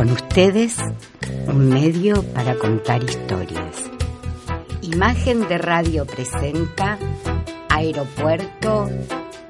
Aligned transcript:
Con 0.00 0.12
ustedes, 0.12 0.78
un 1.46 1.68
medio 1.68 2.22
para 2.32 2.54
contar 2.54 3.04
historias. 3.04 3.90
Imagen 4.80 5.46
de 5.46 5.58
radio 5.58 6.06
presenta 6.06 6.98
Aeropuerto 7.68 8.88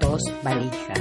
Dos 0.00 0.22
Valijas. 0.42 1.00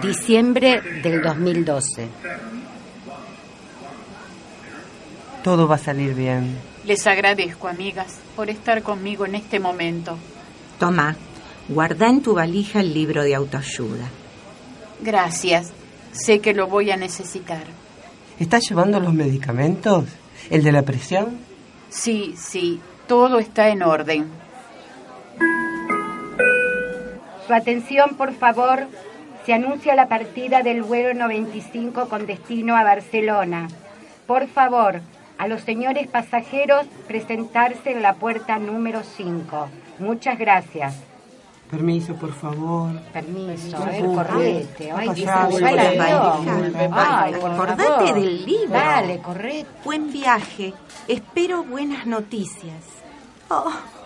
Diciembre 0.00 0.80
del 1.02 1.20
2012. 1.20 2.08
Todo 5.42 5.66
va 5.66 5.76
a 5.76 5.78
salir 5.78 6.14
bien. 6.14 6.58
Les 6.84 7.06
agradezco, 7.06 7.68
amigas, 7.68 8.18
por 8.36 8.50
estar 8.50 8.82
conmigo 8.82 9.26
en 9.26 9.34
este 9.34 9.58
momento. 9.58 10.18
Toma, 10.78 11.16
guarda 11.68 12.08
en 12.08 12.22
tu 12.22 12.34
valija 12.34 12.80
el 12.80 12.92
libro 12.92 13.22
de 13.22 13.34
autoayuda. 13.34 14.08
Gracias. 15.00 15.72
Sé 16.12 16.40
que 16.40 16.54
lo 16.54 16.66
voy 16.66 16.90
a 16.90 16.96
necesitar. 16.96 17.64
¿Estás 18.38 18.68
llevando 18.68 18.98
los 19.00 19.14
medicamentos? 19.14 20.04
¿El 20.48 20.62
de 20.62 20.72
la 20.72 20.82
presión? 20.82 21.38
Sí, 21.90 22.34
sí, 22.36 22.80
todo 23.06 23.38
está 23.38 23.68
en 23.68 23.82
orden. 23.82 24.26
Su 27.46 27.54
atención, 27.54 28.16
por 28.16 28.32
favor. 28.34 28.86
Se 29.50 29.54
anuncia 29.54 29.96
la 29.96 30.06
partida 30.06 30.62
del 30.62 30.84
vuelo 30.84 31.12
95 31.12 32.08
con 32.08 32.24
destino 32.24 32.76
a 32.76 32.84
Barcelona. 32.84 33.66
Por 34.24 34.46
favor, 34.46 35.00
a 35.38 35.48
los 35.48 35.62
señores 35.62 36.06
pasajeros 36.06 36.86
presentarse 37.08 37.90
en 37.90 38.00
la 38.00 38.14
puerta 38.14 38.60
número 38.60 39.02
5. 39.02 39.68
Muchas 39.98 40.38
gracias. 40.38 40.94
Permiso, 41.68 42.14
por 42.14 42.32
favor. 42.32 42.92
Permiso, 43.12 43.76
a 43.76 43.86
ver, 43.86 44.04
correte. 44.04 44.92
Ay, 44.92 45.08
valija. 45.08 45.48
Ay, 46.92 47.34
por 47.34 47.50
Acordate 47.50 47.82
favor. 47.82 48.14
del 48.14 48.46
libro. 48.46 48.78
Dale, 48.78 49.18
correte. 49.18 49.66
Buen 49.82 50.12
viaje. 50.12 50.74
Espero 51.08 51.64
buenas 51.64 52.06
noticias. 52.06 52.84
Oh, 53.48 53.68
a 53.68 54.04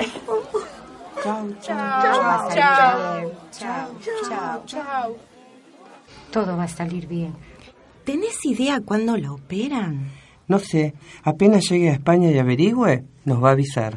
salir 2.49 3.27
bien. 3.27 3.39
Chao, 3.51 3.91
chao, 4.31 4.63
chao. 4.65 5.34
Todo 6.31 6.57
va 6.57 6.65
a 6.65 6.69
salir 6.69 7.07
bien. 7.07 7.35
¿Tenés 8.05 8.45
idea 8.45 8.81
cuándo 8.81 9.17
la 9.17 9.33
operan? 9.33 10.11
No 10.47 10.59
sé, 10.59 10.95
apenas 11.23 11.69
llegue 11.71 11.89
a 11.91 11.95
España 11.95 12.31
y 12.31 12.39
averigüe, 12.39 13.05
nos 13.25 13.43
va 13.43 13.49
a 13.51 13.53
avisar. 13.53 13.97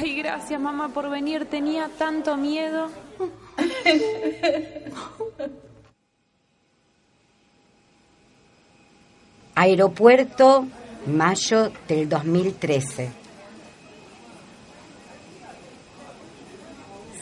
Ay, 0.00 0.14
gracias 0.14 0.60
mamá 0.60 0.90
por 0.90 1.10
venir. 1.10 1.46
Tenía 1.46 1.90
tanto 1.98 2.36
miedo. 2.36 2.88
Aeropuerto, 9.60 10.68
mayo 11.08 11.72
del 11.88 12.08
2013. 12.08 13.10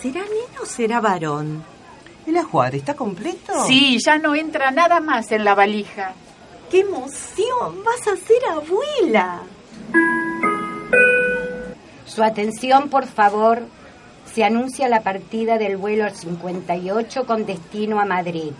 ¿Será 0.02 0.20
nena 0.20 0.60
o 0.62 0.66
será 0.66 1.00
varón? 1.00 1.64
¿El 2.26 2.36
ajuar 2.36 2.74
está 2.74 2.92
completo? 2.92 3.64
Sí, 3.66 3.96
ya 4.04 4.18
no 4.18 4.34
entra 4.34 4.70
nada 4.70 5.00
más 5.00 5.32
en 5.32 5.46
la 5.46 5.54
valija. 5.54 6.12
¡Qué 6.70 6.80
emoción! 6.80 7.82
¡Vas 7.82 8.06
a 8.06 8.16
ser 8.16 8.44
abuela! 8.50 9.40
Su 12.04 12.22
atención, 12.22 12.90
por 12.90 13.06
favor. 13.06 13.62
Se 14.34 14.44
anuncia 14.44 14.90
la 14.90 15.00
partida 15.00 15.56
del 15.56 15.78
vuelo 15.78 16.10
58 16.10 17.24
con 17.24 17.46
destino 17.46 17.98
a 17.98 18.04
Madrid. 18.04 18.52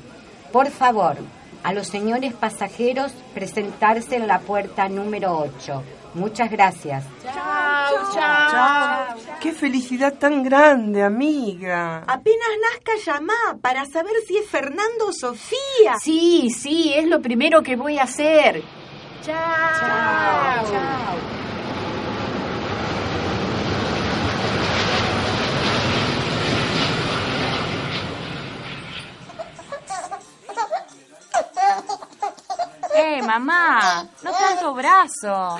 Por 0.51 0.71
favor, 0.71 1.19
a 1.67 1.73
los 1.73 1.89
señores 1.89 2.33
pasajeros 2.33 3.11
presentarse 3.35 4.15
en 4.15 4.29
la 4.29 4.39
puerta 4.39 4.89
número 4.89 5.37
8. 5.37 5.83
Muchas 6.15 6.49
gracias. 6.49 7.05
Chao, 7.25 8.15
chao. 8.15 9.17
¡Qué 9.41 9.53
felicidad 9.53 10.15
tan 10.15 10.45
grande, 10.45 11.03
amiga! 11.03 12.05
Apenas 12.07 12.49
nazca 12.63 12.93
llamá 13.05 13.59
para 13.61 13.85
saber 13.85 14.13
si 14.29 14.37
es 14.37 14.49
Fernando 14.49 15.09
o 15.09 15.13
Sofía. 15.13 15.97
Sí, 16.01 16.51
sí, 16.51 16.95
es 16.95 17.09
lo 17.09 17.21
primero 17.21 17.61
que 17.65 17.75
voy 17.75 17.99
a 17.99 18.05
hacer. 18.05 18.63
Chao. 19.23 19.35
Chao. 20.71 21.46
¡Eh, 32.99 33.21
mamá! 33.23 34.07
No 34.23 34.33
tanto 34.33 34.73
brazo. 34.73 35.59